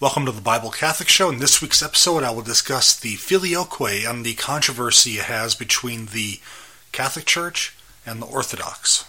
Welcome 0.00 0.26
to 0.26 0.30
the 0.30 0.40
Bible 0.40 0.70
Catholic 0.70 1.08
Show. 1.08 1.28
In 1.28 1.40
this 1.40 1.60
week's 1.60 1.82
episode, 1.82 2.22
I 2.22 2.30
will 2.30 2.42
discuss 2.42 2.96
the 2.96 3.16
filioque 3.16 4.08
and 4.08 4.24
the 4.24 4.34
controversy 4.34 5.18
it 5.18 5.24
has 5.24 5.56
between 5.56 6.06
the 6.06 6.38
Catholic 6.92 7.26
Church 7.26 7.76
and 8.06 8.22
the 8.22 8.26
Orthodox. 8.26 9.04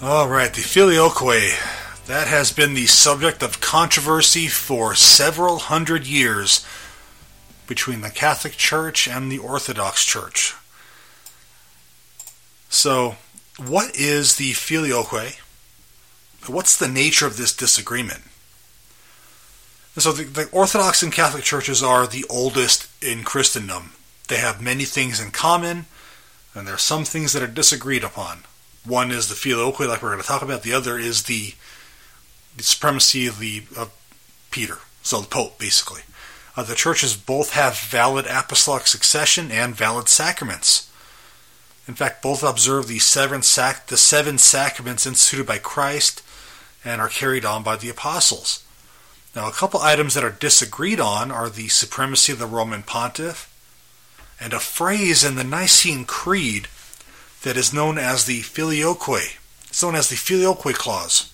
All 0.00 0.28
right, 0.28 0.54
the 0.54 0.60
filioque. 0.60 1.77
That 2.08 2.26
has 2.26 2.52
been 2.52 2.72
the 2.72 2.86
subject 2.86 3.42
of 3.42 3.60
controversy 3.60 4.46
for 4.46 4.94
several 4.94 5.58
hundred 5.58 6.06
years 6.06 6.64
between 7.66 8.00
the 8.00 8.08
Catholic 8.08 8.54
Church 8.54 9.06
and 9.06 9.30
the 9.30 9.36
Orthodox 9.36 10.06
Church. 10.06 10.54
So, 12.70 13.16
what 13.58 13.94
is 13.94 14.36
the 14.36 14.54
filioque? 14.54 15.36
What's 16.46 16.78
the 16.78 16.88
nature 16.88 17.26
of 17.26 17.36
this 17.36 17.54
disagreement? 17.54 18.22
And 19.94 20.02
so, 20.02 20.12
the, 20.12 20.24
the 20.24 20.48
Orthodox 20.50 21.02
and 21.02 21.12
Catholic 21.12 21.44
churches 21.44 21.82
are 21.82 22.06
the 22.06 22.24
oldest 22.30 22.88
in 23.04 23.22
Christendom. 23.22 23.92
They 24.28 24.38
have 24.38 24.62
many 24.62 24.86
things 24.86 25.20
in 25.20 25.30
common, 25.30 25.84
and 26.54 26.66
there 26.66 26.74
are 26.74 26.78
some 26.78 27.04
things 27.04 27.34
that 27.34 27.42
are 27.42 27.46
disagreed 27.46 28.02
upon. 28.02 28.44
One 28.86 29.10
is 29.10 29.28
the 29.28 29.34
filioque, 29.34 29.80
like 29.80 30.02
we're 30.02 30.12
going 30.12 30.22
to 30.22 30.26
talk 30.26 30.40
about. 30.40 30.62
The 30.62 30.72
other 30.72 30.96
is 30.96 31.24
the, 31.24 31.52
the 32.58 32.64
supremacy 32.64 33.26
of 33.26 33.38
the 33.38 33.64
of 33.76 33.90
Peter, 34.50 34.78
so 35.02 35.20
the 35.20 35.26
Pope, 35.26 35.58
basically. 35.58 36.02
Uh, 36.56 36.62
the 36.62 36.74
churches 36.74 37.16
both 37.16 37.52
have 37.52 37.78
valid 37.78 38.26
apostolic 38.26 38.86
succession 38.86 39.50
and 39.50 39.76
valid 39.76 40.08
sacraments. 40.08 40.90
In 41.86 41.94
fact, 41.94 42.20
both 42.20 42.42
observe 42.42 42.86
the 42.86 42.98
seven, 42.98 43.42
sac- 43.42 43.86
the 43.86 43.96
seven 43.96 44.38
sacraments 44.38 45.06
instituted 45.06 45.46
by 45.46 45.58
Christ 45.58 46.22
and 46.84 47.00
are 47.00 47.08
carried 47.08 47.44
on 47.44 47.62
by 47.62 47.76
the 47.76 47.88
apostles. 47.88 48.64
Now, 49.34 49.48
a 49.48 49.52
couple 49.52 49.80
items 49.80 50.14
that 50.14 50.24
are 50.24 50.30
disagreed 50.30 51.00
on 51.00 51.30
are 51.30 51.48
the 51.48 51.68
supremacy 51.68 52.32
of 52.32 52.38
the 52.38 52.46
Roman 52.46 52.82
pontiff 52.82 53.54
and 54.40 54.52
a 54.52 54.60
phrase 54.60 55.24
in 55.24 55.36
the 55.36 55.44
Nicene 55.44 56.04
Creed 56.04 56.68
that 57.42 57.56
is 57.56 57.72
known 57.72 57.98
as 57.98 58.24
the 58.24 58.42
filioque. 58.42 59.38
It's 59.68 59.82
known 59.82 59.94
as 59.94 60.08
the 60.08 60.16
filioque 60.16 60.74
clause. 60.74 61.32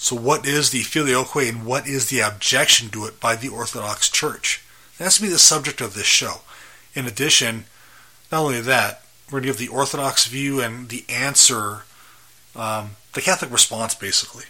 So, 0.00 0.14
what 0.14 0.46
is 0.46 0.70
the 0.70 0.84
filioque 0.84 1.48
and 1.48 1.66
what 1.66 1.88
is 1.88 2.08
the 2.08 2.20
objection 2.20 2.88
to 2.90 3.04
it 3.06 3.18
by 3.18 3.34
the 3.34 3.48
Orthodox 3.48 4.08
Church? 4.08 4.62
That's 4.96 5.16
has 5.16 5.16
to 5.16 5.22
be 5.22 5.28
the 5.28 5.38
subject 5.38 5.80
of 5.80 5.94
this 5.94 6.06
show. 6.06 6.42
In 6.94 7.04
addition, 7.04 7.64
not 8.30 8.42
only 8.42 8.60
that, 8.60 9.02
we're 9.26 9.40
going 9.40 9.42
to 9.42 9.48
give 9.48 9.58
the 9.58 9.74
Orthodox 9.74 10.26
view 10.26 10.60
and 10.60 10.88
the 10.88 11.04
answer, 11.08 11.82
um, 12.54 12.92
the 13.12 13.20
Catholic 13.20 13.50
response, 13.50 13.96
basically. 13.96 14.44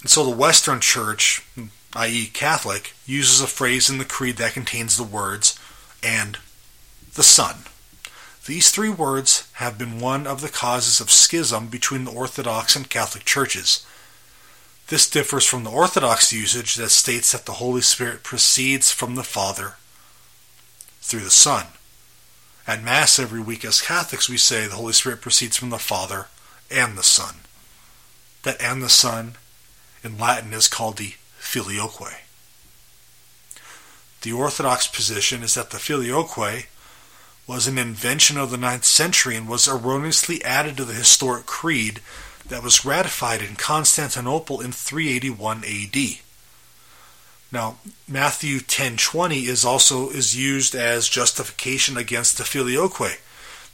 And 0.00 0.08
so, 0.08 0.24
the 0.24 0.34
Western 0.34 0.80
Church, 0.80 1.46
i.e., 1.94 2.30
Catholic, 2.32 2.94
uses 3.04 3.42
a 3.42 3.46
phrase 3.46 3.90
in 3.90 3.98
the 3.98 4.06
Creed 4.06 4.38
that 4.38 4.54
contains 4.54 4.96
the 4.96 5.04
words, 5.04 5.58
and 6.02 6.38
the 7.12 7.22
Son. 7.22 7.64
These 8.46 8.70
three 8.70 8.90
words 8.90 9.50
have 9.54 9.76
been 9.76 10.00
one 10.00 10.26
of 10.26 10.40
the 10.40 10.48
causes 10.48 10.98
of 10.98 11.10
schism 11.10 11.68
between 11.68 12.04
the 12.04 12.12
Orthodox 12.12 12.74
and 12.74 12.88
Catholic 12.88 13.26
churches. 13.26 13.84
This 14.88 15.08
differs 15.08 15.46
from 15.46 15.64
the 15.64 15.70
Orthodox 15.70 16.32
usage 16.32 16.74
that 16.74 16.90
states 16.90 17.32
that 17.32 17.46
the 17.46 17.52
Holy 17.52 17.80
Spirit 17.80 18.22
proceeds 18.22 18.90
from 18.90 19.14
the 19.14 19.22
Father 19.22 19.74
through 21.00 21.20
the 21.20 21.30
Son. 21.30 21.66
At 22.66 22.82
Mass 22.82 23.18
every 23.18 23.40
week 23.40 23.64
as 23.64 23.80
Catholics, 23.80 24.28
we 24.28 24.36
say 24.36 24.66
the 24.66 24.76
Holy 24.76 24.92
Spirit 24.92 25.20
proceeds 25.20 25.56
from 25.56 25.70
the 25.70 25.78
Father 25.78 26.26
and 26.70 26.96
the 26.96 27.02
Son. 27.02 27.36
That 28.42 28.60
and 28.60 28.82
the 28.82 28.90
Son 28.90 29.36
in 30.02 30.18
Latin 30.18 30.52
is 30.52 30.68
called 30.68 30.98
the 30.98 31.14
filioque. 31.38 32.22
The 34.20 34.32
Orthodox 34.32 34.86
position 34.86 35.42
is 35.42 35.54
that 35.54 35.70
the 35.70 35.78
filioque 35.78 36.68
was 37.46 37.66
an 37.66 37.76
invention 37.76 38.38
of 38.38 38.50
the 38.50 38.56
ninth 38.56 38.84
century 38.84 39.36
and 39.36 39.48
was 39.48 39.68
erroneously 39.68 40.42
added 40.44 40.76
to 40.78 40.84
the 40.84 40.94
historic 40.94 41.44
creed 41.44 42.00
that 42.46 42.62
was 42.62 42.84
ratified 42.84 43.40
in 43.40 43.56
Constantinople 43.56 44.60
in 44.60 44.72
381 44.72 45.64
AD. 45.64 46.20
Now, 47.50 47.78
Matthew 48.08 48.60
10:20 48.60 49.46
is 49.46 49.64
also 49.64 50.10
is 50.10 50.36
used 50.36 50.74
as 50.74 51.08
justification 51.08 51.96
against 51.96 52.36
the 52.36 52.44
filioque. 52.44 53.20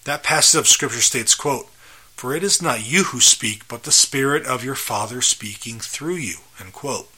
That 0.04 0.22
passage 0.22 0.58
of 0.58 0.68
scripture 0.68 1.00
states, 1.00 1.34
quote, 1.34 1.70
"For 2.14 2.34
it 2.34 2.44
is 2.44 2.60
not 2.60 2.84
you 2.84 3.04
who 3.04 3.20
speak, 3.20 3.66
but 3.68 3.84
the 3.84 3.92
spirit 3.92 4.44
of 4.44 4.62
your 4.62 4.76
Father 4.76 5.22
speaking 5.22 5.80
through 5.80 6.16
you." 6.16 6.38
End 6.58 6.72
quote. 6.72 7.10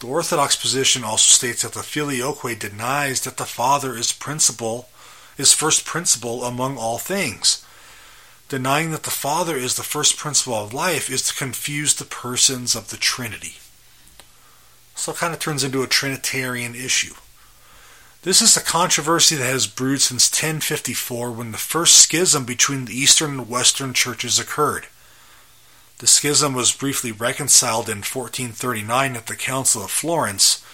The 0.00 0.06
Orthodox 0.06 0.54
position 0.54 1.02
also 1.02 1.32
states 1.32 1.62
that 1.62 1.72
the 1.72 1.82
filioque 1.82 2.58
denies 2.58 3.22
that 3.22 3.38
the 3.38 3.46
Father 3.46 3.96
is 3.96 4.12
principle, 4.12 4.90
is 5.38 5.54
first 5.54 5.86
principle 5.86 6.44
among 6.44 6.76
all 6.76 6.98
things. 6.98 7.63
Denying 8.48 8.90
that 8.90 9.04
the 9.04 9.10
Father 9.10 9.56
is 9.56 9.76
the 9.76 9.82
first 9.82 10.18
principle 10.18 10.54
of 10.54 10.74
life 10.74 11.10
is 11.10 11.22
to 11.22 11.34
confuse 11.34 11.94
the 11.94 12.04
persons 12.04 12.74
of 12.74 12.90
the 12.90 12.96
Trinity. 12.96 13.54
So 14.94 15.12
it 15.12 15.18
kind 15.18 15.32
of 15.32 15.40
turns 15.40 15.64
into 15.64 15.82
a 15.82 15.86
Trinitarian 15.86 16.74
issue. 16.74 17.14
This 18.22 18.40
is 18.40 18.56
a 18.56 18.62
controversy 18.62 19.36
that 19.36 19.44
has 19.44 19.66
brewed 19.66 20.00
since 20.00 20.30
1054 20.30 21.30
when 21.30 21.52
the 21.52 21.58
first 21.58 21.96
schism 21.96 22.44
between 22.44 22.84
the 22.84 22.98
Eastern 22.98 23.32
and 23.32 23.48
Western 23.48 23.92
churches 23.94 24.38
occurred. 24.38 24.86
The 25.98 26.06
schism 26.06 26.52
was 26.52 26.72
briefly 26.72 27.12
reconciled 27.12 27.88
in 27.88 27.98
1439 27.98 29.16
at 29.16 29.26
the 29.26 29.36
Council 29.36 29.84
of 29.84 29.90
Florence, 29.90 30.64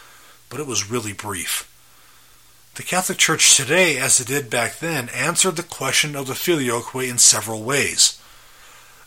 but 0.48 0.60
it 0.60 0.66
was 0.66 0.90
really 0.90 1.12
brief. 1.12 1.69
The 2.80 2.86
Catholic 2.86 3.18
Church 3.18 3.58
today, 3.58 3.98
as 3.98 4.20
it 4.20 4.28
did 4.28 4.48
back 4.48 4.78
then, 4.78 5.10
answered 5.10 5.56
the 5.56 5.62
question 5.62 6.16
of 6.16 6.26
the 6.26 6.34
filioque 6.34 6.94
in 6.94 7.18
several 7.18 7.62
ways. 7.62 8.18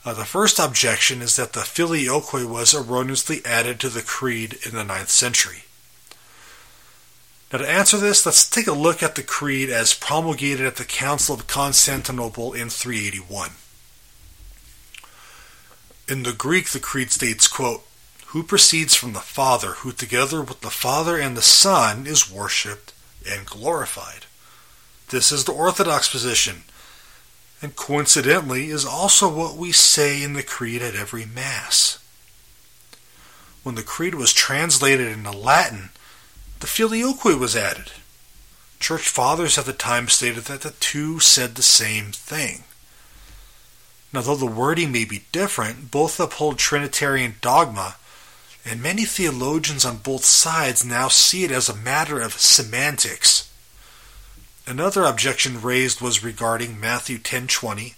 Uh, 0.06 0.14
the 0.14 0.26
first 0.26 0.60
objection 0.60 1.24
is 1.24 1.38
that 1.38 1.54
the 1.54 1.62
filioque 1.62 2.34
was 2.34 2.76
erroneously 2.76 3.42
added 3.44 3.80
to 3.80 3.90
the 3.90 4.04
creed 4.04 4.60
in 4.64 4.76
the 4.76 4.84
ninth 4.84 5.10
century. 5.10 5.64
Now, 7.52 7.58
to 7.58 7.68
answer 7.68 7.98
this, 7.98 8.28
let's 8.28 8.48
take 8.48 8.68
a 8.68 8.74
look 8.74 9.02
at 9.02 9.16
the 9.16 9.24
creed 9.24 9.72
as 9.72 9.96
promulgated 9.96 10.68
at 10.68 10.76
the 10.76 10.86
Council 10.86 11.34
of 11.34 11.48
Constantinople 11.48 12.54
in 12.54 12.70
381. 12.70 13.54
In 16.08 16.22
the 16.22 16.34
Greek, 16.34 16.70
the 16.70 16.80
creed 16.80 17.10
states, 17.10 17.48
quote, 17.48 17.84
Who 18.28 18.44
proceeds 18.44 18.94
from 18.94 19.14
the 19.14 19.20
Father, 19.20 19.72
who 19.78 19.92
together 19.92 20.44
with 20.44 20.62
the 20.62 20.70
Father 20.70 21.18
and 21.18 21.36
the 21.36 21.42
Son 21.42 22.06
is 22.06 22.30
worshipped 22.30 22.93
and 23.30 23.46
glorified. 23.46 24.26
This 25.10 25.32
is 25.32 25.46
the 25.46 25.52
Orthodox 25.52 26.10
position, 26.10 26.64
and 27.62 27.76
coincidentally 27.76 28.68
is 28.68 28.86
also 28.86 29.34
what 29.34 29.56
we 29.56 29.72
say 29.72 30.24
in 30.24 30.34
the 30.34 30.44
Creed 30.44 30.82
at 30.82 30.96
every 30.96 31.26
Mass. 31.26 32.00
When 33.64 33.76
the 33.76 33.84
Creed 33.84 34.16
was 34.16 34.34
translated 34.34 35.08
into 35.08 35.32
Latin, 35.32 35.90
the 36.60 36.68
Filioque 36.68 37.40
was 37.40 37.56
added. 37.56 37.92
Church 38.80 39.08
fathers 39.08 39.58
at 39.58 39.66
the 39.66 39.74
time 39.74 40.10
stated 40.10 40.44
that 40.46 40.62
the 40.62 40.72
two 40.72 41.20
said 41.20 41.56
the 41.56 41.64
same 41.64 42.12
thing. 42.12 42.64
Now, 44.12 44.22
though 44.22 44.36
the 44.36 44.46
wording 44.46 44.92
may 44.92 45.06
be 45.06 45.24
different, 45.32 45.90
both 45.90 46.20
uphold 46.20 46.58
Trinitarian 46.58 47.36
dogma, 47.42 47.96
and 48.66 48.82
many 48.82 49.06
theologians 49.06 49.86
on 49.86 49.98
both 49.98 50.24
sides 50.24 50.86
now 50.86 51.08
see 51.08 51.44
it 51.44 51.52
as 51.52 51.68
a 51.68 51.76
matter 51.76 52.22
of 52.22 52.40
semantics. 52.40 53.50
Another 54.66 55.04
objection 55.04 55.62
raised 55.62 56.00
was 56.00 56.24
regarding 56.24 56.80
Matthew 56.80 57.18
10:20, 57.18 57.96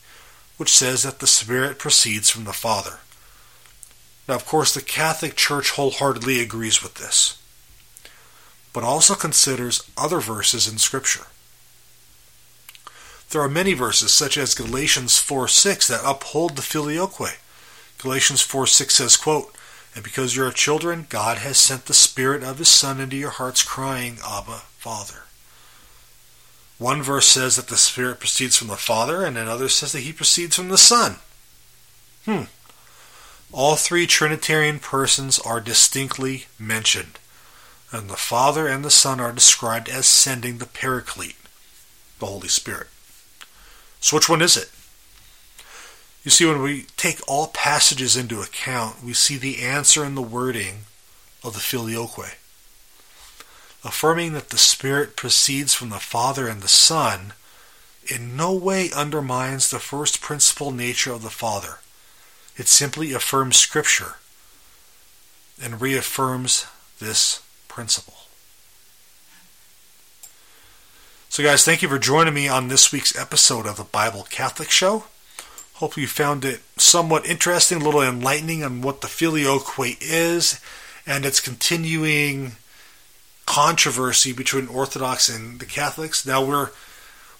which 0.57 0.73
says 0.75 1.03
that 1.03 1.19
the 1.19 1.27
Spirit 1.27 1.77
proceeds 1.77 2.29
from 2.29 2.45
the 2.45 2.53
Father. 2.53 2.99
Now, 4.27 4.35
of 4.35 4.45
course, 4.45 4.73
the 4.73 4.81
Catholic 4.81 5.35
Church 5.35 5.71
wholeheartedly 5.71 6.39
agrees 6.39 6.81
with 6.81 6.95
this, 6.95 7.35
but 8.73 8.83
also 8.83 9.13
considers 9.13 9.83
other 9.95 10.19
verses 10.19 10.67
in 10.67 10.79
Scripture. 10.79 11.27
There 13.29 13.41
are 13.41 13.49
many 13.49 13.73
verses, 13.73 14.13
such 14.13 14.37
as 14.37 14.55
Galatians 14.55 15.19
4 15.19 15.47
6, 15.47 15.87
that 15.87 16.01
uphold 16.03 16.55
the 16.55 16.63
filioque. 16.63 17.37
Galatians 17.99 18.41
4 18.41 18.65
6 18.65 18.95
says, 18.95 19.17
quote, 19.17 19.55
And 19.95 20.03
because 20.03 20.35
you 20.35 20.43
are 20.43 20.51
children, 20.51 21.07
God 21.09 21.37
has 21.37 21.57
sent 21.57 21.85
the 21.85 21.93
Spirit 21.93 22.43
of 22.43 22.57
His 22.57 22.67
Son 22.67 22.99
into 22.99 23.15
your 23.15 23.29
hearts, 23.29 23.63
crying, 23.63 24.17
Abba, 24.27 24.63
Father. 24.77 25.23
One 26.77 27.01
verse 27.01 27.27
says 27.27 27.55
that 27.55 27.69
the 27.69 27.77
Spirit 27.77 28.19
proceeds 28.19 28.57
from 28.57 28.67
the 28.67 28.75
Father, 28.75 29.23
and 29.23 29.37
another 29.37 29.69
says 29.69 29.93
that 29.93 30.01
He 30.01 30.11
proceeds 30.11 30.57
from 30.57 30.67
the 30.67 30.77
Son. 30.77 31.15
Hmm. 32.25 32.45
all 33.53 33.75
three 33.75 34.07
Trinitarian 34.07 34.79
persons 34.79 35.37
are 35.39 35.61
distinctly 35.61 36.47
mentioned, 36.59 37.19
and 37.91 38.09
the 38.09 38.17
Father 38.17 38.67
and 38.67 38.83
the 38.83 38.89
Son 38.89 39.19
are 39.19 39.31
described 39.31 39.87
as 39.87 40.07
sending 40.07 40.57
the 40.57 40.65
Paraclete, 40.65 41.37
the 42.19 42.25
Holy 42.25 42.47
Spirit. 42.47 42.87
So, 44.01 44.17
which 44.17 44.27
one 44.27 44.41
is 44.41 44.57
it? 44.57 44.69
You 46.25 46.31
see, 46.31 46.45
when 46.45 46.63
we 46.63 46.87
take 46.97 47.21
all 47.27 47.47
passages 47.47 48.17
into 48.17 48.41
account, 48.41 49.03
we 49.03 49.13
see 49.13 49.37
the 49.37 49.61
answer 49.61 50.03
in 50.03 50.15
the 50.15 50.23
wording 50.23 50.85
of 51.43 51.53
the 51.53 51.59
Filioque. 51.59 52.37
Affirming 53.83 54.33
that 54.33 54.49
the 54.49 54.57
Spirit 54.57 55.15
proceeds 55.15 55.75
from 55.75 55.89
the 55.89 55.99
Father 55.99 56.47
and 56.47 56.63
the 56.63 56.67
Son 56.67 57.33
in 58.11 58.35
no 58.35 58.51
way 58.53 58.89
undermines 58.91 59.69
the 59.69 59.77
first 59.77 60.19
principle 60.19 60.71
nature 60.71 61.11
of 61.11 61.21
the 61.21 61.29
Father. 61.29 61.77
It 62.57 62.67
simply 62.67 63.13
affirms 63.13 63.57
Scripture 63.57 64.15
and 65.61 65.79
reaffirms 65.79 66.65
this 66.97 67.43
principle. 67.67 68.15
So, 71.29 71.43
guys, 71.43 71.63
thank 71.63 71.83
you 71.83 71.87
for 71.87 71.99
joining 71.99 72.33
me 72.33 72.47
on 72.47 72.67
this 72.67 72.91
week's 72.91 73.15
episode 73.15 73.67
of 73.67 73.77
the 73.77 73.83
Bible 73.83 74.25
Catholic 74.27 74.71
Show. 74.71 75.03
Hope 75.75 75.97
you 75.97 76.07
found 76.07 76.45
it 76.45 76.61
somewhat 76.77 77.25
interesting, 77.25 77.81
a 77.81 77.83
little 77.83 78.01
enlightening 78.01 78.63
on 78.63 78.81
what 78.81 79.01
the 79.01 79.07
filioque 79.07 79.97
is 79.99 80.61
and 81.05 81.25
its 81.25 81.41
continuing 81.41 82.53
controversy 83.45 84.31
between 84.31 84.67
Orthodox 84.67 85.27
and 85.27 85.59
the 85.59 85.65
Catholics. 85.65 86.25
Now 86.25 86.43
we're 86.45 86.69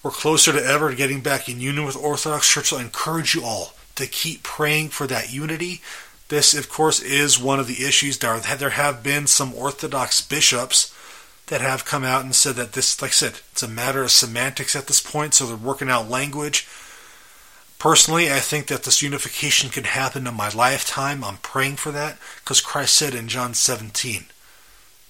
we're 0.04 0.12
closer 0.12 0.52
to 0.52 0.64
ever 0.64 0.90
to 0.90 0.96
getting 0.98 1.22
back 1.22 1.48
in 1.48 1.62
union 1.62 1.86
with 1.86 1.96
Orthodox 1.96 2.52
Church. 2.52 2.68
So 2.68 2.78
I 2.78 2.82
encourage 2.82 3.36
you 3.36 3.44
all 3.44 3.74
to 3.96 4.06
keep 4.06 4.44
praying 4.44 4.90
for 4.90 5.08
that 5.08 5.34
unity. 5.34 5.82
This, 6.28 6.54
of 6.54 6.70
course, 6.70 7.02
is 7.02 7.40
one 7.40 7.62
of 7.62 7.68
the 7.68 7.86
issues. 7.86 8.18
There, 8.18 8.38
there 8.38 8.72
have 8.72 9.02
been 9.02 9.28
some 9.28 9.54
Orthodox 9.54 10.20
bishops 10.20 10.94
that 11.48 11.62
have 11.62 11.86
come 11.86 12.04
out 12.04 12.26
and 12.26 12.36
said 12.36 12.56
that 12.58 12.74
this, 12.74 13.02
like 13.02 13.12
I 13.12 13.14
said, 13.14 13.40
it's 13.54 13.64
a 13.64 13.68
matter 13.68 14.04
of 14.04 14.12
semantics 14.12 14.76
at 14.76 14.88
this 14.88 15.00
point, 15.00 15.34
so 15.34 15.46
they're 15.46 15.56
working 15.56 15.90
out 15.90 16.10
language. 16.10 16.68
Personally, 17.86 18.32
I 18.32 18.40
think 18.40 18.66
that 18.66 18.82
this 18.82 19.04
unification 19.04 19.70
could 19.70 19.86
happen 19.86 20.26
in 20.26 20.34
my 20.34 20.50
lifetime. 20.50 21.24
I'm 21.24 21.38
praying 21.38 21.76
for 21.76 21.92
that 21.92 22.18
because 22.38 22.60
Christ 22.60 22.96
said 22.96 23.14
in 23.14 23.28
John 23.28 23.54
17, 23.54 24.26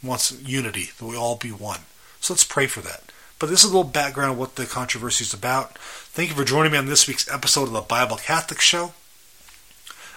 wants 0.04 0.38
unity, 0.42 0.90
that 0.98 1.06
we 1.06 1.16
all 1.16 1.38
be 1.38 1.54
one. 1.54 1.80
So 2.20 2.34
let's 2.34 2.44
pray 2.44 2.68
for 2.68 2.82
that. 2.82 3.14
But 3.40 3.48
this 3.48 3.64
is 3.64 3.72
a 3.72 3.74
little 3.74 3.90
background 3.90 4.34
of 4.34 4.38
what 4.38 4.58
the 4.58 4.66
controversy 4.66 5.24
is 5.24 5.34
about. 5.34 5.78
Thank 5.78 6.32
you 6.32 6.36
for 6.36 6.44
joining 6.44 6.74
me 6.74 6.78
on 6.78 6.88
this 6.88 7.08
week's 7.08 7.32
episode 7.32 7.70
of 7.70 7.72
the 7.72 7.80
Bible 7.80 8.18
Catholic 8.18 8.60
Show. 8.60 8.92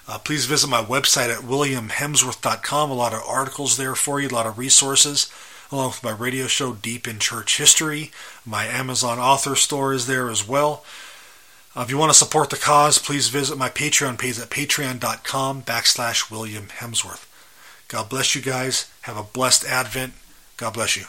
Uh, 0.09 0.19
please 0.19 0.47
visit 0.47 0.67
my 0.67 0.83
website 0.83 1.33
at 1.33 1.45
williamhemsworth.com. 1.45 2.91
A 2.91 2.95
lot 2.95 3.15
of 3.15 3.23
articles 3.25 3.77
there 3.77 3.95
for 3.95 4.19
you, 4.21 4.27
a 4.27 4.35
lot 4.35 4.47
of 4.47 4.59
resources, 4.59 5.31
along 5.71 5.91
with 5.91 6.03
my 6.03 6.11
radio 6.11 6.49
show, 6.49 6.73
Deep 6.73 7.07
in 7.07 7.21
Church 7.21 7.57
History. 7.57 8.11
My 8.45 8.65
Amazon 8.65 9.21
author 9.21 9.55
store 9.55 9.93
is 9.93 10.09
there 10.09 10.29
as 10.29 10.49
well. 10.49 10.83
Uh, 11.77 11.83
if 11.83 11.91
you 11.91 11.99
want 11.99 12.11
to 12.11 12.19
support 12.19 12.51
the 12.51 12.57
cause, 12.57 12.99
please 12.99 13.29
visit 13.29 13.59
my 13.59 13.69
Patreon 13.69 14.19
page 14.19 14.39
at 14.39 14.51
patreon.com 14.51 15.63
backslash 15.63 16.31
William 16.31 16.67
Hemsworth. 16.67 17.27
God 17.89 18.09
bless 18.09 18.35
you 18.35 18.43
guys. 18.43 18.91
Have 19.03 19.17
a 19.17 19.23
blessed 19.23 19.65
Advent. 19.65 20.15
God 20.57 20.75
bless 20.75 20.97
you. 20.97 21.05